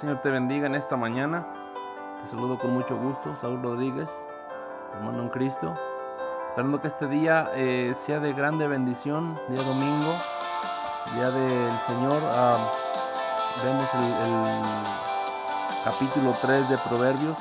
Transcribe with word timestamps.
Señor 0.00 0.22
te 0.22 0.30
bendiga 0.30 0.66
en 0.66 0.74
esta 0.74 0.96
mañana. 0.96 1.46
Te 2.22 2.30
saludo 2.30 2.58
con 2.58 2.72
mucho 2.72 2.96
gusto, 2.96 3.36
Saúl 3.36 3.62
Rodríguez, 3.62 4.08
hermano 4.94 5.24
en 5.24 5.28
Cristo. 5.28 5.78
Esperando 6.48 6.80
que 6.80 6.88
este 6.88 7.06
día 7.06 7.50
eh, 7.54 7.92
sea 7.94 8.18
de 8.18 8.32
grande 8.32 8.66
bendición, 8.66 9.38
día 9.50 9.62
domingo, 9.62 10.14
día 11.14 11.30
del 11.30 11.78
Señor. 11.80 12.22
Ah, 12.24 12.72
vemos 13.62 13.90
el, 14.24 15.84
capítulo 15.84 16.34
3 16.40 16.70
de 16.70 16.78
Proverbios. 16.78 17.36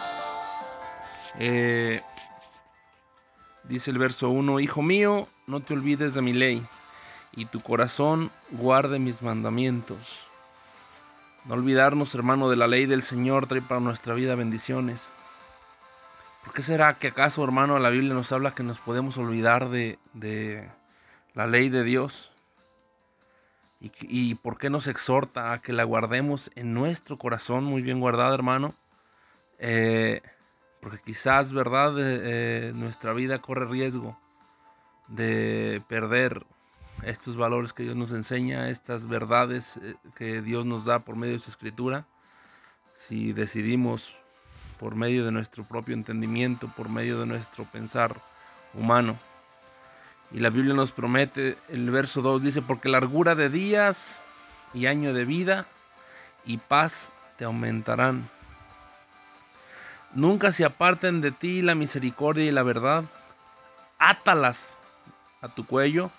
Eh, 1.37 2.01
dice 3.63 3.89
el 3.89 3.99
verso 3.99 4.31
1, 4.31 4.59
Hijo 4.59 4.81
mío, 4.81 5.29
no 5.47 5.61
te 5.61 5.75
olvides 5.75 6.13
de 6.13 6.21
mi 6.21 6.33
ley, 6.33 6.67
y 7.31 7.45
tu 7.45 7.61
corazón 7.61 8.31
guarde 8.51 8.99
mis 8.99 9.21
mandamientos 9.21 10.28
no 11.45 11.53
olvidarnos, 11.53 12.13
hermano, 12.15 12.49
de 12.49 12.55
la 12.55 12.67
ley 12.67 12.85
del 12.85 13.01
Señor 13.01 13.47
trae 13.47 13.61
para 13.61 13.79
nuestra 13.79 14.13
vida 14.13 14.35
bendiciones. 14.35 15.11
¿Por 16.43 16.53
qué 16.53 16.63
será 16.63 16.97
que 16.97 17.07
acaso, 17.07 17.43
hermano, 17.43 17.79
la 17.79 17.89
Biblia 17.89 18.13
nos 18.13 18.31
habla 18.31 18.53
que 18.55 18.63
nos 18.63 18.79
podemos 18.79 19.17
olvidar 19.17 19.69
de, 19.69 19.99
la 21.33 21.47
ley 21.47 21.69
de 21.69 21.83
Dios? 21.83 22.31
¿Y, 23.81 24.35
por 24.35 24.57
qué 24.57 24.69
nos 24.69 24.87
exhorta 24.87 25.53
a 25.53 25.61
que 25.61 25.71
la 25.71 25.83
guardemos 25.83 26.51
en 26.55 26.73
nuestro 26.73 27.17
corazón, 27.17 27.63
muy 27.63 27.81
bien 27.81 27.99
guardada, 27.99 28.33
hermano? 28.33 28.73
Eh, 29.57 30.21
porque 30.81 30.99
quizás, 31.05 31.53
¿verdad? 31.53 31.93
Eh, 31.97 32.73
nuestra 32.75 33.13
vida 33.13 33.39
corre 33.39 33.65
riesgo 33.65 34.17
de 35.07 35.81
perder 35.87 36.45
estos 37.03 37.35
valores 37.35 37.73
que 37.73 37.83
Dios 37.83 37.95
nos 37.95 38.11
enseña, 38.11 38.69
estas 38.69 39.07
verdades 39.07 39.77
eh, 39.77 39.95
que 40.15 40.41
Dios 40.41 40.65
nos 40.65 40.85
da 40.85 40.99
por 40.99 41.15
medio 41.15 41.33
de 41.33 41.39
su 41.39 41.49
escritura, 41.49 42.05
si 42.95 43.33
decidimos 43.33 44.15
por 44.79 44.95
medio 44.95 45.25
de 45.25 45.31
nuestro 45.31 45.63
propio 45.63 45.93
entendimiento, 45.93 46.67
por 46.75 46.89
medio 46.89 47.19
de 47.19 47.25
nuestro 47.25 47.65
pensar 47.65 48.15
humano. 48.73 49.17
Y 50.31 50.39
la 50.39 50.49
Biblia 50.49 50.73
nos 50.73 50.91
promete, 50.91 51.57
el 51.69 51.89
verso 51.89 52.21
2 52.21 52.43
dice, 52.43 52.61
porque 52.61 52.87
largura 52.87 53.35
de 53.35 53.49
días 53.49 54.25
y 54.73 54.85
año 54.85 55.13
de 55.13 55.25
vida 55.25 55.65
y 56.45 56.57
paz 56.57 57.11
te 57.37 57.45
aumentarán. 57.45 58.29
Nunca 60.13 60.51
se 60.51 60.65
aparten 60.65 61.21
de 61.21 61.31
ti 61.31 61.61
la 61.61 61.75
misericordia 61.75 62.45
y 62.45 62.51
la 62.51 62.63
verdad. 62.63 63.05
Átalas 63.97 64.79
a 65.41 65.49
tu 65.49 65.65
cuello 65.65 66.11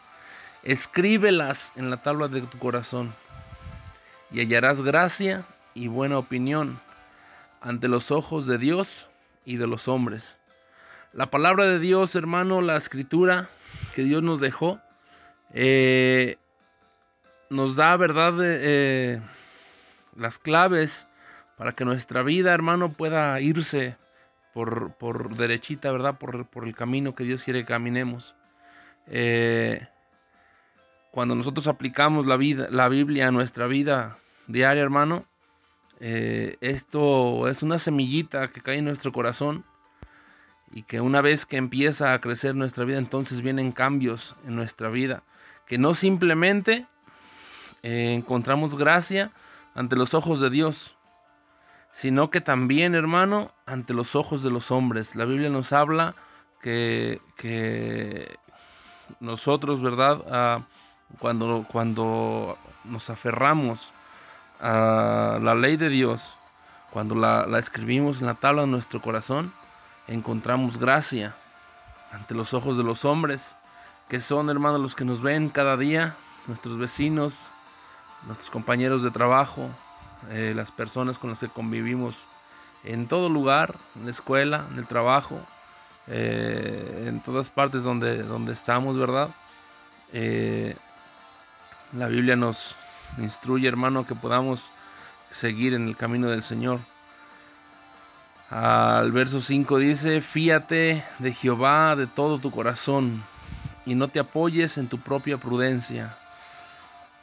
Escríbelas 0.62 1.72
en 1.77 1.91
la 1.91 2.03
tabla 2.03 2.28
de 2.28 2.42
tu 2.42 2.58
corazón 2.58 3.14
y 4.30 4.41
hallarás 4.41 4.83
gracia 4.83 5.44
y 5.75 5.89
buena 5.89 6.19
opinión 6.19 6.78
ante 7.61 7.89
los 7.89 8.11
ojos 8.11 8.47
de 8.47 8.58
Dios 8.58 9.08
y 9.44 9.56
de 9.56 9.66
los 9.66 9.88
hombres. 9.88 10.38
La 11.12 11.31
palabra 11.31 11.66
de 11.66 11.78
Dios, 11.78 12.14
hermano, 12.14 12.61
la 12.62 12.77
escritura 12.77 13.48
que 13.94 14.03
Dios 14.03 14.22
nos 14.22 14.41
dejó, 14.41 14.81
eh, 15.53 16.36
nos 17.48 17.77
da, 17.77 17.97
¿verdad?, 17.97 18.34
eh, 18.41 19.20
las 20.16 20.38
claves 20.38 21.08
para 21.56 21.72
que 21.72 21.84
nuestra 21.84 22.22
vida, 22.22 22.55
hermano, 22.55 22.92
pueda 22.92 23.41
irse 23.41 23.97
por, 24.55 24.92
por 24.94 25.34
derechita, 25.36 25.91
¿verdad?, 25.91 26.16
por, 26.19 26.47
por, 26.47 26.64
el 26.66 26.75
camino 26.75 27.14
que 27.14 27.25
Dios 27.25 27.42
quiere 27.42 27.61
que 27.61 27.66
caminemos. 27.66 28.36
Eh, 29.08 29.88
cuando 31.11 31.34
nosotros 31.34 31.66
aplicamos 31.66 32.27
la, 32.27 32.36
vida, 32.36 32.69
la 32.70 32.89
Biblia 32.89 33.28
a 33.28 33.33
nuestra 33.33 33.66
vida 33.66 34.16
diaria, 34.47 34.83
hermano, 34.83 35.25
eh, 35.98 36.56
esto 36.61 37.48
es 37.48 37.62
una 37.62 37.78
semillita 37.78 38.48
que 38.48 38.61
cae 38.61 38.78
en 38.78 38.84
nuestro 38.84 39.12
corazón 39.12 39.64
y 40.70 40.83
que 40.83 41.00
una 41.00 41.20
vez 41.20 41.47
que 41.47 41.56
empieza 41.56 42.12
a 42.12 42.21
crecer 42.21 42.54
nuestra 42.54 42.84
vida, 42.84 42.98
entonces 42.98 43.43
vienen 43.43 43.72
cambios 43.72 44.37
en 44.47 44.54
nuestra 44.54 44.88
vida, 44.88 45.25
que 45.66 45.78
no 45.78 45.94
simplemente 45.94 46.87
eh, 47.82 48.15
encontramos 48.15 48.77
gracia 48.77 49.32
ante 49.75 49.97
los 49.97 50.15
ojos 50.15 50.41
de 50.41 50.50
Dios, 50.50 50.94
sino 51.92 52.31
que 52.31 52.41
también, 52.41 52.94
hermano, 52.94 53.53
ante 53.66 53.94
los 53.94 54.15
ojos 54.15 54.42
de 54.44 54.50
los 54.50 54.71
hombres. 54.71 55.16
La 55.16 55.25
Biblia 55.25 55.50
nos 55.50 55.72
habla 55.72 56.15
que, 56.62 57.21
que 57.37 58.38
nosotros, 59.19 59.82
¿verdad? 59.82 60.22
Ah, 60.31 60.66
cuando, 61.19 61.66
cuando 61.71 62.56
nos 62.84 63.10
aferramos 63.10 63.91
a 64.60 65.38
la 65.41 65.54
ley 65.54 65.76
de 65.76 65.88
Dios, 65.88 66.34
cuando 66.91 67.15
la, 67.15 67.47
escribimos 67.59 68.21
en 68.21 68.26
la 68.26 68.34
tabla 68.34 68.62
de 68.62 68.69
nuestro 68.69 69.00
corazón, 69.00 69.53
encontramos 70.09 70.78
gracia 70.78 71.34
ante 72.12 72.34
los 72.34 72.54
ojos 72.54 72.76
de 72.76 72.82
los 72.82 73.04
hombres, 73.04 73.54
que 74.09 74.21
son, 74.21 74.50
hermanos, 74.50 74.81
los 74.81 74.94
que 74.94 75.04
nos 75.04 75.22
ven 75.22 75.48
cada 75.48 75.76
día, 75.76 76.16
nuestros 76.47 76.78
vecinos, 76.78 77.34
nuestros 78.27 78.50
compañeros 78.50 79.03
de 79.03 79.10
trabajo, 79.10 79.71
eh, 80.31 80.53
las 80.54 80.72
personas 80.72 81.19
con 81.19 81.31
las 81.31 81.41
que 81.41 81.48
convivimos 81.48 82.16
en 82.82 83.06
todo 83.06 83.28
lugar, 83.28 83.77
en 83.94 84.06
la 84.06 84.10
escuela, 84.10 84.66
en 84.72 84.78
el 84.78 84.87
trabajo, 84.87 85.41
eh, 86.09 87.04
en 87.06 87.21
todas 87.21 87.48
partes 87.48 87.84
donde, 87.84 88.22
donde 88.22 88.53
estamos, 88.53 88.98
¿verdad? 88.98 89.31
Eh, 90.12 90.77
la 91.93 92.06
Biblia 92.06 92.37
nos 92.37 92.77
instruye, 93.19 93.69
hermano, 93.69 94.06
que 94.06 94.15
podamos 94.15 94.62
seguir 95.31 95.75
en 95.75 95.89
el 95.89 95.97
camino 95.97 96.28
del 96.28 96.43
Señor. 96.43 96.81
Al 98.51 99.12
verso 99.12 99.41
5 99.41 99.78
dice, 99.78 100.21
fíate 100.23 101.05
de 101.19 101.33
Jehová 101.33 101.95
de 101.97 102.06
todo 102.06 102.39
tu 102.39 102.51
corazón 102.51 103.23
y 103.87 103.95
no 103.95 104.09
te 104.09 104.21
apoyes 104.21 104.78
en 104.78 104.89
tu 104.89 104.99
propia 104.99 105.39
prudencia. 105.39 106.17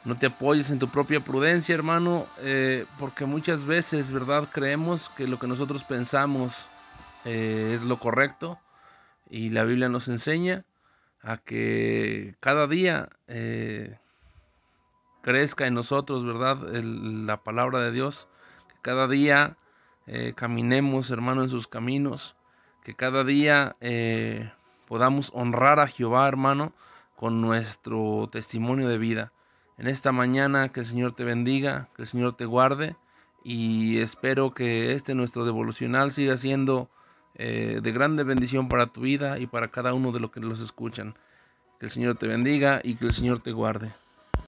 No 0.04 0.16
te 0.16 0.26
apoyes 0.26 0.70
en 0.70 0.78
tu 0.78 0.88
propia 0.88 1.20
prudencia, 1.20 1.74
hermano, 1.74 2.26
eh, 2.38 2.86
porque 2.98 3.26
muchas 3.26 3.64
veces, 3.64 4.10
¿verdad? 4.10 4.48
Creemos 4.50 5.10
que 5.10 5.28
lo 5.28 5.38
que 5.38 5.46
nosotros 5.46 5.84
pensamos 5.84 6.66
eh, 7.24 7.72
es 7.74 7.84
lo 7.84 7.98
correcto 7.98 8.58
y 9.28 9.50
la 9.50 9.64
Biblia 9.64 9.88
nos 9.88 10.08
enseña 10.08 10.64
a 11.20 11.36
que 11.36 12.36
cada 12.40 12.66
día 12.66 13.10
eh, 13.26 13.98
crezca 15.28 15.66
en 15.66 15.74
nosotros, 15.74 16.24
¿verdad? 16.24 16.56
la 16.72 17.42
palabra 17.42 17.80
de 17.80 17.92
Dios. 17.92 18.28
Que 18.66 18.76
cada 18.80 19.06
día 19.06 19.58
eh, 20.06 20.32
caminemos, 20.34 21.10
hermano, 21.10 21.42
en 21.42 21.50
sus 21.50 21.68
caminos. 21.68 22.34
Que 22.82 22.94
cada 22.94 23.24
día 23.24 23.76
eh, 23.82 24.50
podamos 24.86 25.30
honrar 25.34 25.80
a 25.80 25.86
Jehová, 25.86 26.26
hermano, 26.28 26.72
con 27.14 27.42
nuestro 27.42 28.30
testimonio 28.32 28.88
de 28.88 28.96
vida. 28.96 29.32
En 29.76 29.86
esta 29.86 30.12
mañana 30.12 30.70
que 30.70 30.80
el 30.80 30.86
Señor 30.86 31.14
te 31.14 31.24
bendiga, 31.24 31.90
que 31.94 32.02
el 32.02 32.08
Señor 32.08 32.34
te 32.34 32.46
guarde 32.46 32.96
y 33.44 33.98
espero 33.98 34.54
que 34.54 34.94
este 34.94 35.14
nuestro 35.14 35.44
devolucional 35.44 36.10
siga 36.10 36.38
siendo 36.38 36.88
eh, 37.34 37.80
de 37.82 37.92
grande 37.92 38.24
bendición 38.24 38.70
para 38.70 38.86
tu 38.86 39.02
vida 39.02 39.38
y 39.38 39.46
para 39.46 39.70
cada 39.70 39.92
uno 39.92 40.10
de 40.10 40.20
los 40.20 40.30
que 40.30 40.40
los 40.40 40.60
escuchan. 40.60 41.16
Que 41.78 41.84
el 41.84 41.92
Señor 41.92 42.16
te 42.16 42.26
bendiga 42.26 42.80
y 42.82 42.94
que 42.94 43.04
el 43.04 43.12
Señor 43.12 43.40
te 43.40 43.52
guarde. 43.52 43.92